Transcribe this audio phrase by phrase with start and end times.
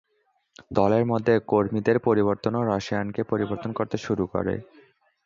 [0.73, 4.55] দলের মধ্যে কর্মীদের পরিবর্তনও রসায়নকে পরিবর্তন করতে শুরু করে।